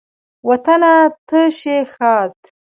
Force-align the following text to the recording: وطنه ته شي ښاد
وطنه 0.49 0.93
ته 1.27 1.39
شي 1.57 1.77
ښاد 1.93 2.35